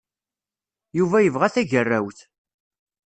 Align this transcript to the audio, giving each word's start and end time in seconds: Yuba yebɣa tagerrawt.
Yuba 0.97 1.17
yebɣa 1.21 1.47
tagerrawt. 1.53 2.19